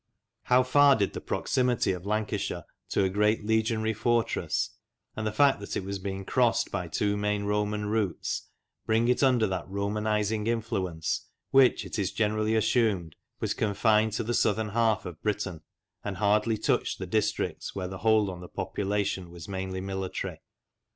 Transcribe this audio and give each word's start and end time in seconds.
How 0.45 0.63
far 0.63 0.95
did 0.95 1.13
the 1.13 1.21
proximity 1.21 1.91
of 1.91 2.07
Lancashire 2.07 2.63
to 2.89 3.03
a 3.03 3.09
great 3.09 3.45
legionary 3.45 3.93
fortress, 3.93 4.71
and 5.15 5.27
the 5.27 5.31
fact 5.31 5.59
that 5.59 5.77
it 5.77 5.83
was 5.83 6.03
crossed 6.25 6.71
by 6.71 6.87
two 6.87 7.15
main 7.15 7.43
Roman 7.43 7.85
routes, 7.85 8.47
bring 8.87 9.07
it 9.09 9.21
under 9.21 9.45
that 9.45 9.67
THE 9.67 9.71
ROMANS 9.73 9.97
IN 9.99 10.03
LANCASHIRE 10.05 10.21
53" 10.21 10.35
Romanizing" 10.41 10.47
influence 10.51 11.25
which, 11.51 11.85
it 11.85 11.99
is 11.99 12.11
generally 12.11 12.55
assumed, 12.55 13.15
was 13.39 13.53
confined 13.53 14.13
to 14.13 14.23
the 14.23 14.33
southern 14.33 14.69
half 14.69 15.05
of 15.05 15.21
Britain, 15.21 15.61
and 16.03 16.17
hardly 16.17 16.57
touched 16.57 16.97
the 16.97 17.05
districts 17.05 17.75
where 17.75 17.87
the 17.87 17.99
hold 17.99 18.31
on 18.31 18.41
the 18.41 18.49
population 18.49 19.29
was 19.29 19.47
mainly 19.47 19.81
military 19.81 20.39